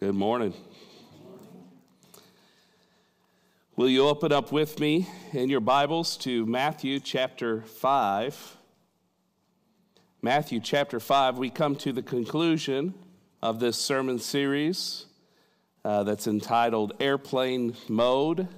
[0.00, 0.54] Good morning.
[3.76, 8.56] Will you open up with me in your Bibles to Matthew chapter 5?
[10.22, 12.94] Matthew chapter 5, we come to the conclusion
[13.42, 15.04] of this sermon series
[15.84, 18.48] uh, that's entitled Airplane Mode.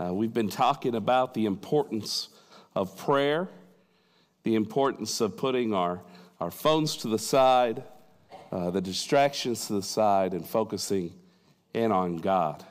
[0.00, 2.28] Uh, we've been talking about the importance
[2.74, 3.48] of prayer,
[4.42, 6.00] the importance of putting our,
[6.40, 7.84] our phones to the side,
[8.52, 11.10] uh, the distractions to the side, and focusing
[11.72, 12.62] in on God.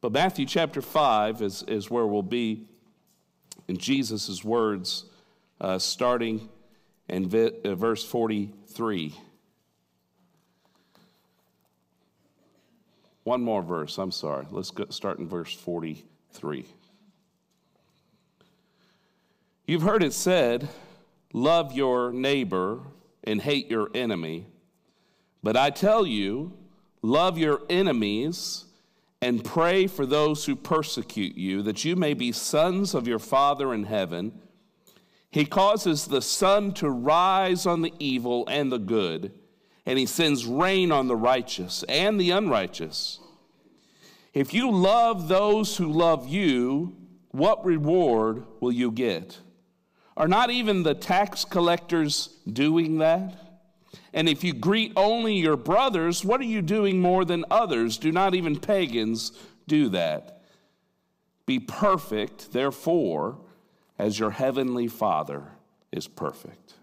[0.00, 2.66] But Matthew chapter 5 is, is where we'll be
[3.68, 5.04] in Jesus' words,
[5.60, 6.48] uh, starting
[7.08, 9.14] in vi- uh, verse 43.
[13.22, 14.46] One more verse, I'm sorry.
[14.50, 16.64] Let's go, start in verse 43.
[19.64, 20.68] You've heard it said,
[21.32, 22.80] Love your neighbor
[23.28, 24.46] and hate your enemy.
[25.42, 26.54] But I tell you,
[27.02, 28.64] love your enemies
[29.20, 33.74] and pray for those who persecute you, that you may be sons of your Father
[33.74, 34.40] in heaven.
[35.30, 39.32] He causes the sun to rise on the evil and the good,
[39.84, 43.20] and he sends rain on the righteous and the unrighteous.
[44.32, 46.96] If you love those who love you,
[47.32, 49.38] what reward will you get?
[50.18, 53.36] Are not even the tax collectors doing that?
[54.12, 57.98] And if you greet only your brothers, what are you doing more than others?
[57.98, 59.30] Do not even pagans
[59.68, 60.42] do that.
[61.46, 63.38] Be perfect, therefore,
[63.96, 65.44] as your heavenly Father
[65.92, 66.74] is perfect.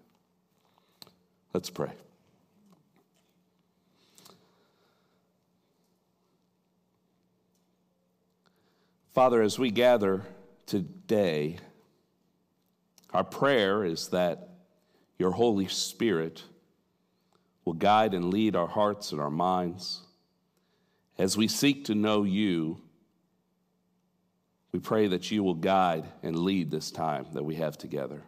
[1.54, 1.92] Let's pray.
[9.14, 10.24] Father, as we gather
[10.66, 11.58] today,
[13.16, 14.50] our prayer is that
[15.18, 16.44] your Holy Spirit
[17.64, 20.02] will guide and lead our hearts and our minds.
[21.18, 22.82] As we seek to know you,
[24.74, 28.22] we pray that you will guide and lead this time that we have together.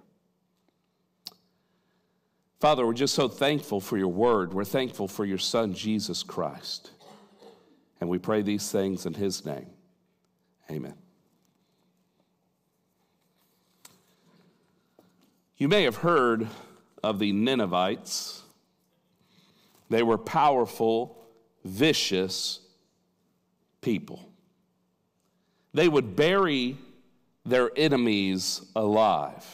[2.62, 4.54] Father, we're just so thankful for your word.
[4.54, 6.92] We're thankful for your son, Jesus Christ.
[8.00, 9.68] And we pray these things in his name.
[10.72, 10.96] Amen.
[15.58, 16.48] You may have heard
[17.04, 18.44] of the Ninevites.
[19.90, 21.18] They were powerful,
[21.64, 22.60] vicious
[23.82, 24.24] people.
[25.74, 26.78] They would bury
[27.44, 29.46] their enemies alive.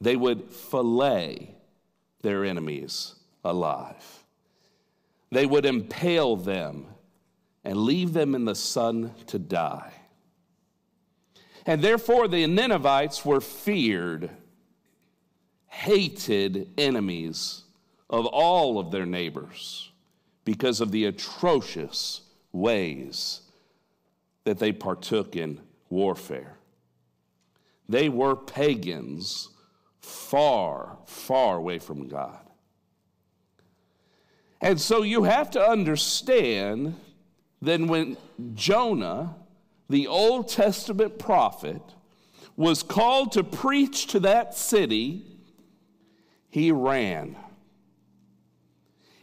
[0.00, 1.54] They would fillet
[2.22, 3.14] their enemies
[3.44, 4.24] alive.
[5.30, 6.86] They would impale them
[7.64, 9.92] and leave them in the sun to die.
[11.70, 14.28] And therefore, the Ninevites were feared,
[15.68, 17.62] hated enemies
[18.08, 19.92] of all of their neighbors
[20.44, 23.42] because of the atrocious ways
[24.42, 25.60] that they partook in
[25.90, 26.56] warfare.
[27.88, 29.50] They were pagans
[30.00, 32.40] far, far away from God.
[34.60, 36.96] And so you have to understand
[37.62, 38.16] that when
[38.54, 39.36] Jonah,
[39.90, 41.82] the Old Testament prophet,
[42.56, 45.26] was called to preach to that city,
[46.48, 47.36] he ran.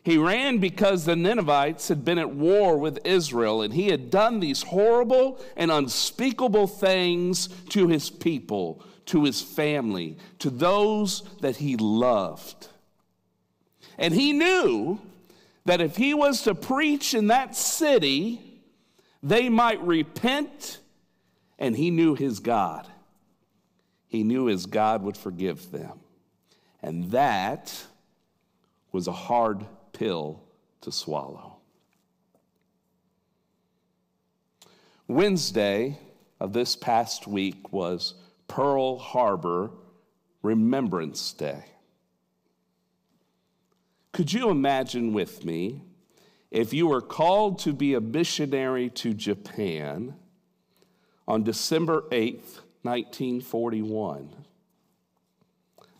[0.04, 4.40] He ran because the Ninevites had been at war with Israel and he had done
[4.40, 11.76] these horrible and unspeakable things to his people, to his family, to those that he
[11.76, 12.70] loved.
[13.98, 15.00] And he knew
[15.66, 18.47] that if he was to preach in that city,
[19.28, 20.80] they might repent,
[21.60, 22.88] and he knew his God.
[24.08, 26.00] He knew his God would forgive them.
[26.82, 27.86] And that
[28.92, 30.42] was a hard pill
[30.82, 31.58] to swallow.
[35.08, 36.00] Wednesday
[36.40, 38.14] of this past week was
[38.48, 39.72] Pearl Harbor
[40.42, 41.66] Remembrance Day.
[44.14, 45.82] Could you imagine with me
[46.52, 50.16] if you were called to be a missionary to Japan
[51.28, 54.30] on December 8th, 1941?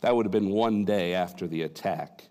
[0.00, 2.28] That would have been one day after the attack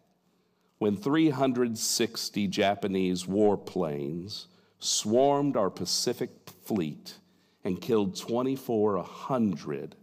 [0.79, 4.45] when 360 Japanese warplanes
[4.79, 6.29] swarmed our Pacific
[6.63, 7.15] fleet
[7.63, 9.95] and killed 2,400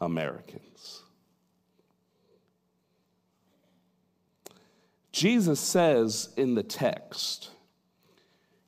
[0.00, 1.02] Americans.
[5.12, 7.50] Jesus says in the text,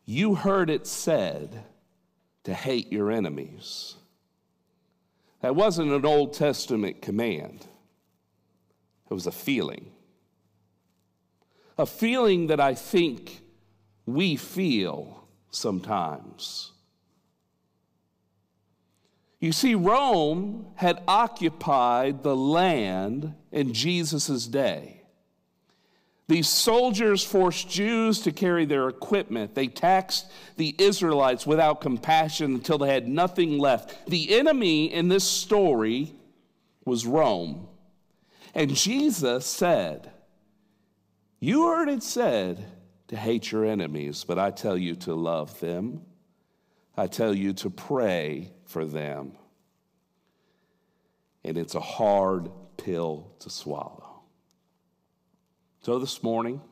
[0.05, 1.65] You heard it said
[2.45, 3.95] to hate your enemies.
[5.41, 7.67] That wasn't an Old Testament command,
[9.11, 9.91] it was a feeling
[11.77, 13.41] a feeling that I think
[14.07, 16.73] we feel sometimes.
[19.41, 25.03] You see, Rome had occupied the land in Jesus' day.
[26.27, 29.55] These soldiers forced Jews to carry their equipment.
[29.55, 34.07] They taxed the Israelites without compassion until they had nothing left.
[34.07, 36.15] The enemy in this story
[36.85, 37.69] was Rome.
[38.55, 40.13] And Jesus said,
[41.41, 42.65] You heard it said
[43.09, 46.03] to hate your enemies, but I tell you to love them.
[46.97, 49.33] I tell you to pray for them.
[51.45, 54.04] And it's a hard pill to swallow.
[55.85, 56.63] So this morning,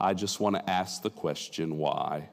[0.00, 2.30] I just want to ask the question why?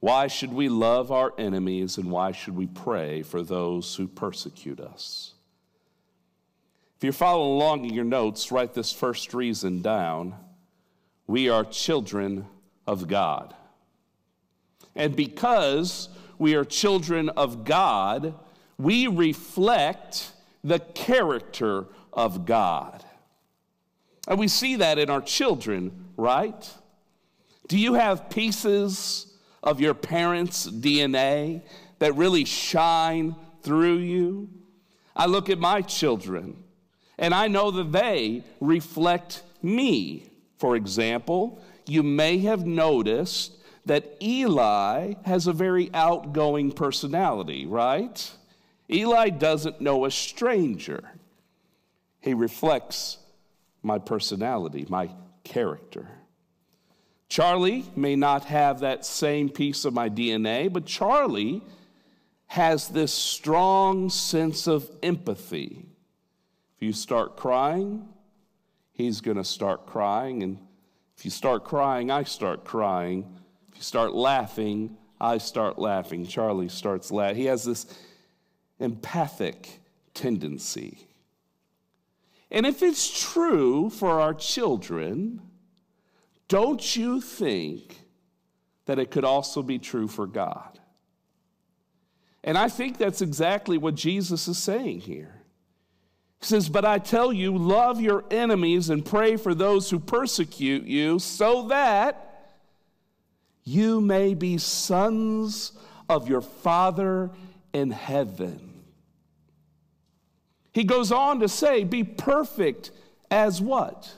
[0.00, 4.80] Why should we love our enemies and why should we pray for those who persecute
[4.80, 5.34] us?
[6.96, 10.34] If you're following along in your notes, write this first reason down.
[11.28, 12.48] We are children
[12.84, 13.54] of God.
[14.96, 18.34] And because we are children of God,
[18.76, 20.32] we reflect
[20.64, 23.04] the character of God.
[24.28, 26.70] And we see that in our children, right?
[27.68, 31.62] Do you have pieces of your parents' DNA
[31.98, 34.48] that really shine through you?
[35.14, 36.62] I look at my children
[37.18, 40.26] and I know that they reflect me.
[40.58, 43.52] For example, you may have noticed
[43.86, 48.30] that Eli has a very outgoing personality, right?
[48.90, 51.02] Eli doesn't know a stranger.
[52.20, 53.18] He reflects
[53.82, 55.10] my personality, my
[55.44, 56.08] character.
[57.28, 61.62] Charlie may not have that same piece of my DNA, but Charlie
[62.46, 65.86] has this strong sense of empathy.
[66.76, 68.06] If you start crying,
[68.92, 70.42] he's going to start crying.
[70.42, 70.58] And
[71.16, 73.34] if you start crying, I start crying.
[73.70, 76.26] If you start laughing, I start laughing.
[76.26, 77.36] Charlie starts laughing.
[77.36, 77.86] He has this
[78.78, 79.80] empathic
[80.12, 81.06] tendency.
[82.52, 85.40] And if it's true for our children,
[86.48, 87.96] don't you think
[88.84, 90.78] that it could also be true for God?
[92.44, 95.40] And I think that's exactly what Jesus is saying here.
[96.40, 100.84] He says, But I tell you, love your enemies and pray for those who persecute
[100.84, 102.50] you, so that
[103.64, 105.72] you may be sons
[106.06, 107.30] of your Father
[107.72, 108.71] in heaven.
[110.72, 112.90] He goes on to say, Be perfect
[113.30, 114.12] as what?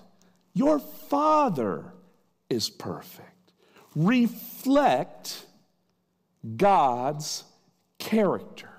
[0.52, 1.92] Your Father
[2.48, 3.52] is perfect.
[3.96, 5.46] Reflect
[6.56, 7.44] God's
[7.98, 8.70] character.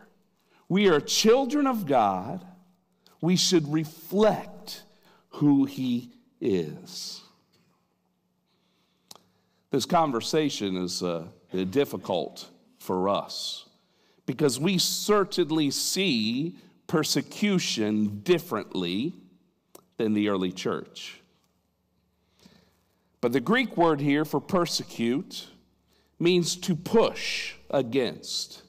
[0.70, 2.46] We are children of God.
[3.22, 4.84] We should reflect
[5.30, 7.22] who He is.
[9.72, 11.26] This conversation is uh,
[11.70, 12.48] difficult
[12.80, 13.68] for us
[14.26, 16.56] because we certainly see
[16.88, 19.14] persecution differently
[19.98, 21.22] than the early church.
[23.22, 25.48] But the Greek word here for persecute
[26.20, 28.62] means to push against,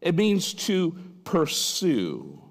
[0.00, 2.42] it means to pursue.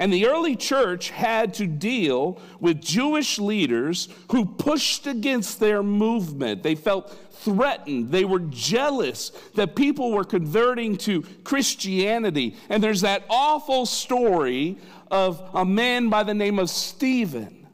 [0.00, 6.62] And the early church had to deal with Jewish leaders who pushed against their movement.
[6.62, 8.10] They felt threatened.
[8.10, 12.56] They were jealous that people were converting to Christianity.
[12.70, 14.78] And there's that awful story
[15.10, 17.68] of a man by the name of Stephen.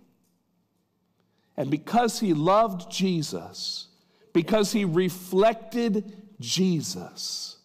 [1.56, 3.87] And because he loved Jesus,
[4.33, 7.59] because he reflected Jesus,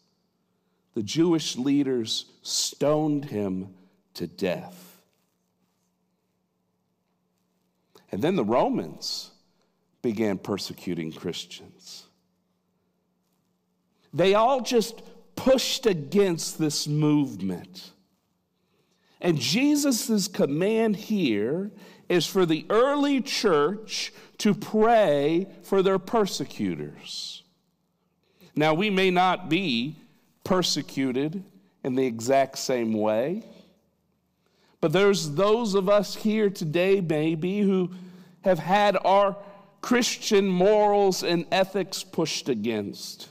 [0.94, 3.74] the Jewish leaders stoned him
[4.16, 5.02] to death.
[8.12, 9.32] And then the Romans
[10.02, 12.06] began persecuting Christians.
[14.14, 15.02] They all just
[15.36, 17.92] pushed against this movement.
[19.22, 21.72] And Jesus' command here
[22.10, 27.44] is for the early church to pray for their persecutors.
[28.56, 29.96] Now, we may not be
[30.44, 31.44] persecuted
[31.84, 33.46] in the exact same way,
[34.82, 37.92] but there's those of us here today, maybe, who
[38.42, 39.38] have had our
[39.82, 43.30] Christian morals and ethics pushed against.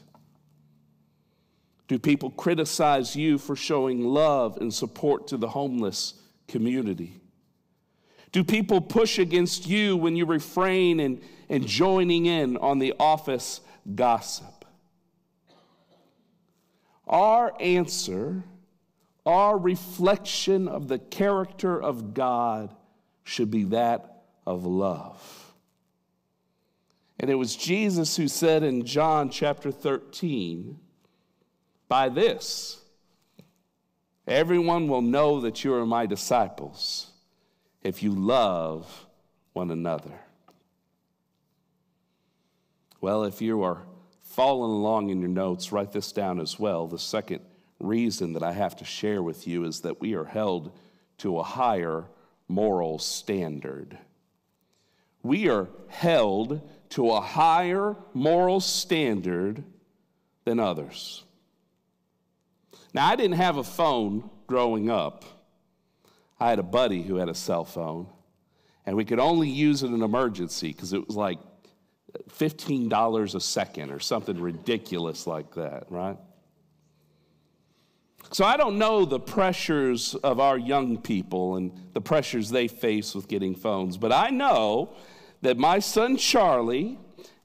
[1.88, 6.14] Do people criticize you for showing love and support to the homeless
[6.46, 7.20] community?
[8.30, 13.60] Do people push against you when you refrain and, and joining in on the office
[13.96, 14.64] gossip?
[17.08, 18.44] Our answer
[19.30, 22.74] our reflection of the character of God
[23.24, 25.52] should be that of love.
[27.18, 30.78] And it was Jesus who said in John chapter 13,
[31.86, 32.80] By this,
[34.26, 37.10] everyone will know that you are my disciples
[37.82, 39.06] if you love
[39.52, 40.18] one another.
[43.00, 43.82] Well, if you are
[44.22, 46.86] following along in your notes, write this down as well.
[46.86, 47.40] The second
[47.80, 50.72] reason that I have to share with you is that we are held
[51.18, 52.04] to a higher
[52.48, 53.98] moral standard.
[55.22, 56.60] We are held
[56.90, 59.64] to a higher moral standard
[60.44, 61.24] than others.
[62.92, 65.24] Now, I didn't have a phone growing up.
[66.40, 68.08] I had a buddy who had a cell phone,
[68.86, 71.38] and we could only use it in an emergency because it was like
[72.30, 76.16] $15 a second or something ridiculous like that, right?
[78.32, 83.14] So I don't know the pressures of our young people and the pressures they face
[83.14, 84.94] with getting phones, but I know
[85.42, 86.98] that my son Charlie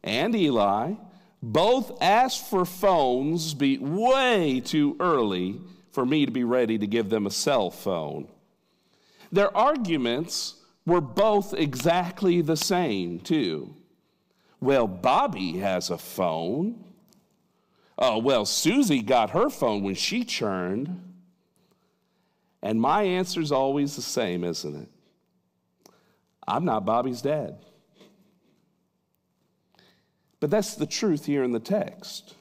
[0.03, 0.93] and Eli
[1.41, 5.59] both asked for phones be way too early
[5.91, 8.27] for me to be ready to give them a cell phone.
[9.31, 13.75] Their arguments were both exactly the same, too.
[14.59, 16.83] Well, Bobby has a phone.
[17.97, 21.13] Oh, well, Susie got her phone when she churned.
[22.61, 24.89] And my answer is always the same, isn't it?
[26.47, 27.57] I'm not Bobby's dad.
[30.39, 32.35] But that's the truth here in the text.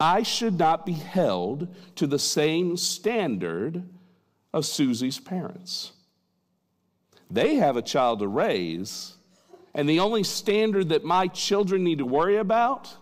[0.00, 3.82] I should not be held to the same standard
[4.52, 5.92] of Susie's parents.
[7.30, 9.16] They have a child to raise,
[9.74, 12.96] and the only standard that my children need to worry about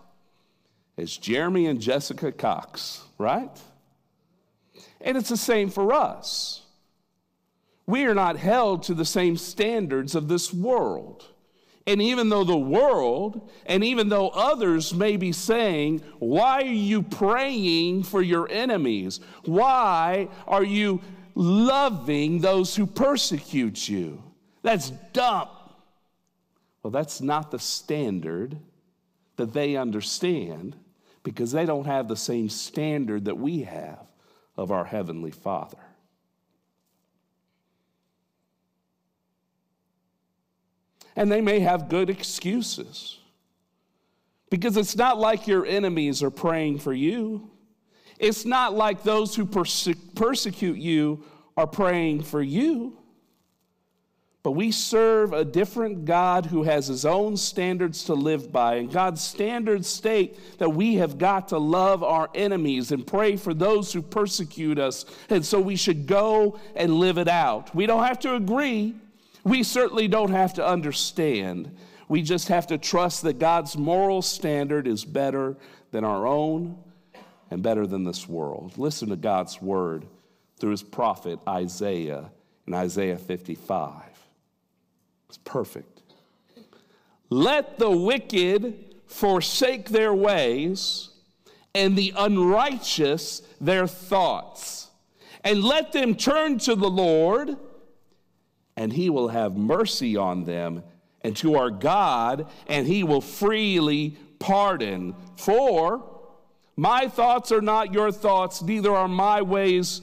[0.97, 3.51] is Jeremy and Jessica Cox, right?
[4.99, 6.63] And it's the same for us.
[7.85, 11.25] We are not held to the same standards of this world.
[11.85, 17.01] And even though the world, and even though others may be saying, Why are you
[17.01, 19.21] praying for your enemies?
[19.45, 20.99] Why are you
[21.33, 24.21] loving those who persecute you?
[24.63, 25.47] That's dumb.
[26.83, 28.57] Well, that's not the standard
[29.37, 30.75] that they understand
[31.27, 34.07] because they don't have the same standard that we have
[34.55, 35.77] of our Heavenly Father.
[41.17, 43.19] And they may have good excuses
[44.49, 47.51] because it's not like your enemies are praying for you.
[48.17, 51.25] It's not like those who perse- persecute you
[51.57, 52.97] are praying for you.
[54.47, 58.75] But we serve a different God who has his own standards to live by.
[58.75, 63.53] And God's standards state that we have got to love our enemies and pray for
[63.53, 65.03] those who persecute us.
[65.29, 67.75] And so we should go and live it out.
[67.75, 68.95] We don't have to agree,
[69.43, 71.75] we certainly don't have to understand.
[72.07, 75.57] We just have to trust that God's moral standard is better
[75.91, 76.77] than our own
[77.51, 78.77] and better than this world.
[78.77, 80.05] Listen to God's word
[80.57, 82.31] through his prophet Isaiah
[82.65, 84.16] in Isaiah 55.
[85.29, 86.01] It's perfect.
[87.29, 91.09] Let the wicked forsake their ways,
[91.73, 94.89] and the unrighteous their thoughts.
[95.43, 97.57] And let them turn to the Lord,
[98.75, 100.83] and he will have mercy on them,
[101.21, 105.15] and to our God, and he will freely pardon.
[105.35, 106.03] For
[106.75, 110.01] my thoughts are not your thoughts, neither are my ways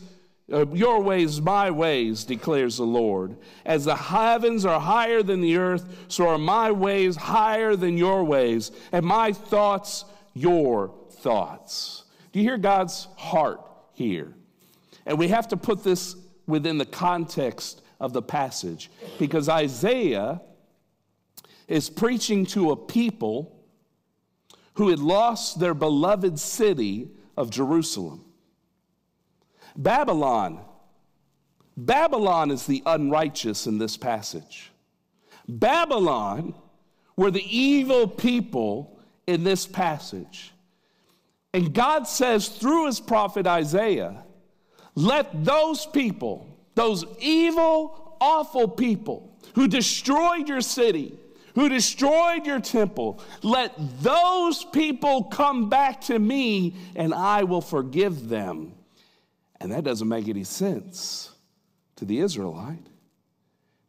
[0.53, 3.37] Uh, your ways, my ways, declares the Lord.
[3.65, 8.25] As the heavens are higher than the earth, so are my ways higher than your
[8.25, 12.05] ways, and my thoughts your thoughts.
[12.33, 13.61] Do you hear God's heart
[13.95, 14.35] here?
[15.07, 20.43] And we have to put this within the context of the passage because Isaiah
[21.69, 23.65] is preaching to a people
[24.75, 28.24] who had lost their beloved city of Jerusalem.
[29.77, 30.61] Babylon.
[31.77, 34.71] Babylon is the unrighteous in this passage.
[35.49, 36.55] Babylon
[37.17, 40.53] were the evil people in this passage.
[41.53, 44.25] And God says through his prophet Isaiah,
[44.95, 51.19] let those people, those evil, awful people who destroyed your city,
[51.55, 58.29] who destroyed your temple, let those people come back to me and I will forgive
[58.29, 58.73] them.
[59.61, 61.33] And that doesn't make any sense
[61.97, 62.87] to the Israelite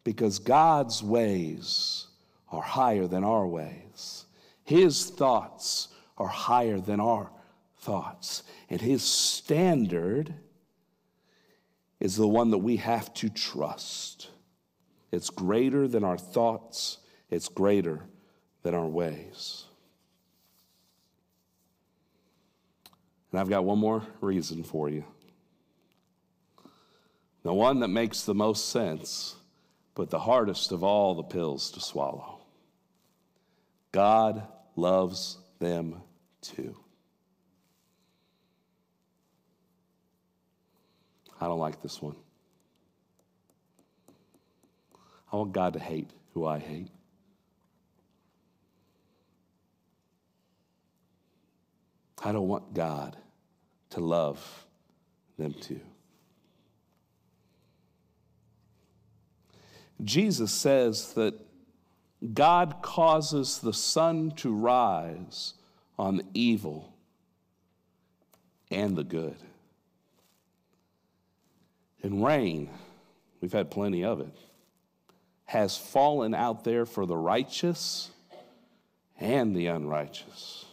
[0.03, 2.07] because God's ways
[2.51, 4.25] are higher than our ways.
[4.63, 7.31] His thoughts are higher than our
[7.79, 8.43] thoughts.
[8.69, 10.33] And His standard
[11.99, 14.29] is the one that we have to trust.
[15.11, 16.97] It's greater than our thoughts,
[17.29, 18.01] it's greater
[18.63, 19.65] than our ways.
[23.31, 25.03] And I've got one more reason for you.
[27.45, 29.35] The one that makes the most sense,
[29.93, 32.39] but the hardest of all the pills to swallow.
[33.91, 36.01] God loves them
[36.41, 36.75] too.
[41.39, 42.15] I don't like this one.
[45.31, 46.89] I want God to hate who I hate.
[52.23, 53.15] I don't want God
[53.91, 54.65] to love
[55.37, 55.79] them too.
[60.03, 61.33] Jesus says that
[62.33, 65.53] God causes the sun to rise
[65.97, 66.93] on the evil
[68.71, 69.37] and the good.
[72.03, 72.69] And rain,
[73.41, 74.35] we've had plenty of it,
[75.45, 78.11] has fallen out there for the righteous
[79.19, 80.65] and the unrighteous.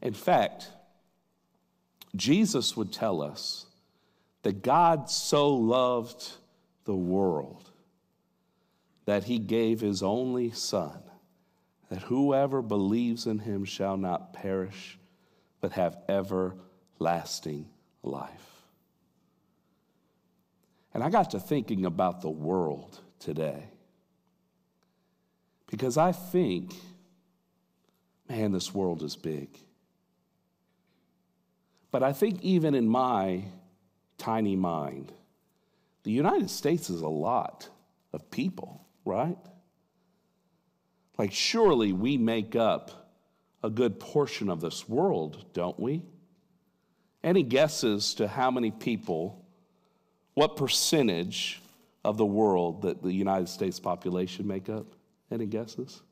[0.00, 0.68] In fact,
[2.16, 3.66] Jesus would tell us
[4.42, 6.32] that God so loved
[6.84, 7.71] the world
[9.04, 11.02] that he gave his only Son,
[11.90, 14.98] that whoever believes in him shall not perish,
[15.60, 17.68] but have everlasting
[18.02, 18.52] life.
[20.94, 23.64] And I got to thinking about the world today
[25.72, 26.74] because I think,
[28.28, 29.48] man, this world is big.
[31.90, 33.44] But I think even in my
[34.18, 35.12] tiny mind,
[36.02, 37.68] the United States is a lot
[38.12, 39.38] of people, right?
[41.18, 43.14] Like, surely we make up
[43.62, 46.02] a good portion of this world, don't we?
[47.22, 49.44] Any guesses to how many people,
[50.34, 51.60] what percentage
[52.04, 54.86] of the world that the United States population make up?
[55.30, 56.02] Any guesses?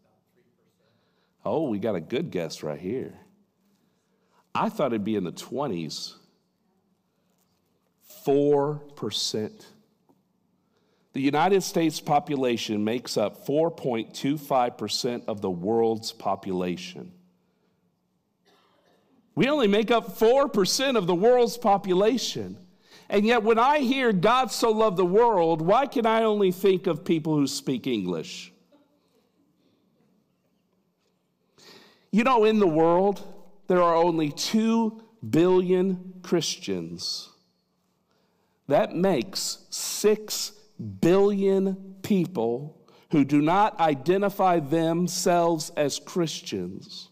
[1.44, 3.14] Oh, we got a good guess right here.
[4.54, 6.14] I thought it'd be in the 20s.
[8.26, 9.64] 4%.
[11.12, 17.12] The United States population makes up 4.25% of the world's population.
[19.34, 22.56] We only make up 4% of the world's population.
[23.08, 26.86] And yet, when I hear God so loved the world, why can I only think
[26.86, 28.52] of people who speak English?
[32.12, 33.26] You know, in the world,
[33.66, 37.30] there are only 2 billion Christians.
[38.68, 42.76] That makes 6 billion people
[43.10, 47.10] who do not identify themselves as Christians.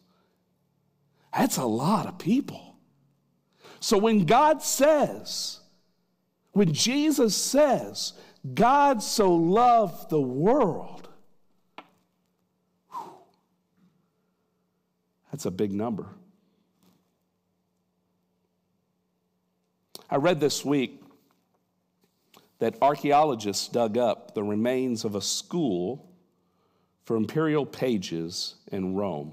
[1.37, 2.77] That's a lot of people.
[3.81, 5.61] So when God says,
[6.53, 8.15] when Jesus says,
[8.55, 11.09] God so loved the world,
[12.91, 13.11] whew,
[15.31, 16.07] that's a big number.
[20.11, 20.98] I read this week
[22.59, 26.11] that archaeologists dug up the remains of a school
[27.05, 29.33] for imperial pages in Rome.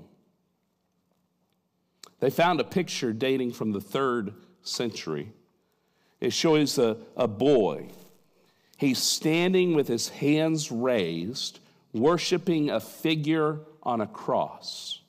[2.19, 5.31] They found a picture dating from the third century.
[6.19, 7.89] It shows a, a boy.
[8.77, 11.59] He's standing with his hands raised,
[11.93, 15.01] worshiping a figure on a cross.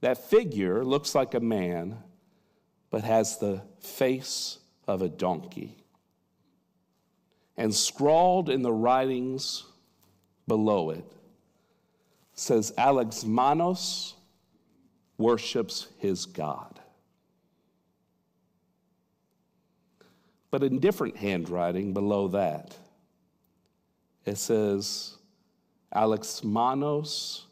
[0.00, 1.98] That figure looks like a man
[2.90, 5.83] but has the face of a donkey.
[7.56, 9.64] And scrawled in the writings
[10.46, 11.04] below it
[12.34, 14.14] says, Alexamenos
[15.18, 16.80] worships his God.
[20.50, 22.76] But in different handwriting below that,
[24.24, 25.16] it says,
[25.94, 27.42] Alexamenos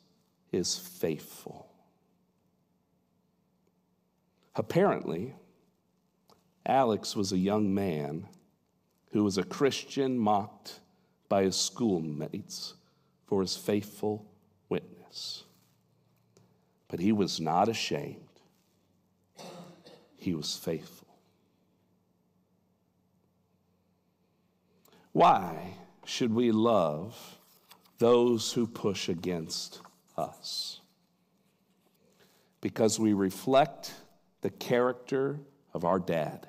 [0.53, 1.69] is faithful.
[4.55, 5.35] Apparently,
[6.67, 8.27] Alex was a young man
[9.13, 10.81] who was a Christian mocked
[11.29, 12.75] by his schoolmates
[13.27, 14.27] for his faithful
[14.69, 15.45] witness.
[16.89, 18.17] But he was not ashamed,
[20.17, 21.09] he was faithful.
[25.13, 25.75] Why
[26.07, 27.39] should we love
[27.99, 29.81] those who push against
[30.17, 30.81] us?
[32.63, 33.93] Because we reflect
[34.41, 35.39] the character
[35.75, 36.49] of our dad,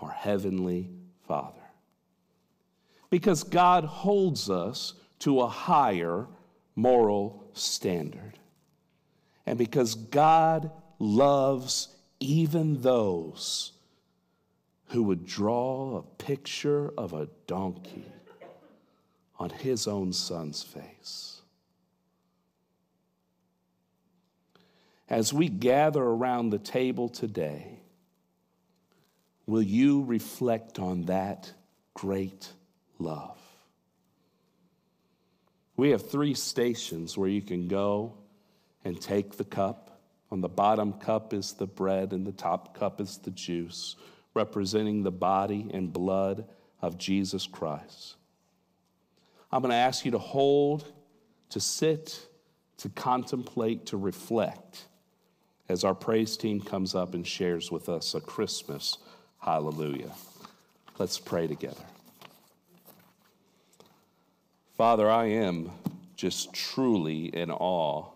[0.00, 0.90] our heavenly
[1.26, 1.60] Father.
[3.10, 6.26] Because God holds us to a higher
[6.74, 8.38] moral standard.
[9.46, 11.88] And because God loves
[12.20, 13.72] even those
[14.88, 18.06] who would draw a picture of a donkey
[19.38, 21.40] on his own son's face.
[25.08, 27.80] As we gather around the table today,
[29.46, 31.52] will you reflect on that
[31.94, 32.52] great
[32.98, 33.38] love?
[35.76, 38.14] We have three stations where you can go
[38.84, 40.00] and take the cup.
[40.30, 43.96] On the bottom cup is the bread, and the top cup is the juice,
[44.34, 46.46] representing the body and blood
[46.82, 48.16] of Jesus Christ.
[49.52, 50.92] I'm going to ask you to hold,
[51.50, 52.26] to sit,
[52.78, 54.86] to contemplate, to reflect
[55.68, 58.98] as our praise team comes up and shares with us a Christmas
[59.40, 60.12] hallelujah.
[60.98, 61.84] Let's pray together.
[64.76, 65.70] Father, I am
[66.16, 68.10] just truly in awe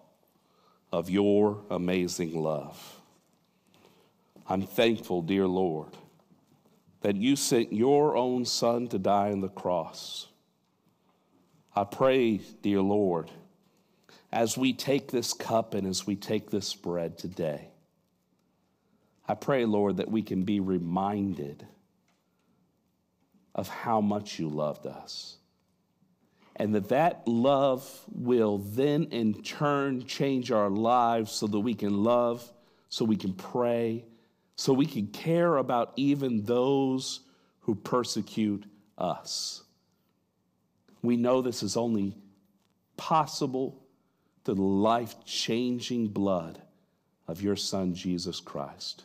[0.93, 3.01] of your amazing love.
[4.49, 5.91] I'm thankful, dear Lord,
[7.03, 10.27] that you sent your own Son to die on the cross.
[11.75, 13.31] I pray, dear Lord,
[14.33, 17.69] as we take this cup and as we take this bread today,
[19.31, 21.65] I pray, Lord, that we can be reminded
[23.55, 25.37] of how much you loved us.
[26.57, 32.03] And that that love will then in turn change our lives so that we can
[32.03, 32.53] love,
[32.89, 34.05] so we can pray,
[34.57, 37.21] so we can care about even those
[37.61, 38.65] who persecute
[38.99, 39.63] us.
[41.03, 42.17] We know this is only
[42.97, 43.81] possible
[44.45, 46.61] through the life changing blood
[47.29, 49.05] of your Son, Jesus Christ.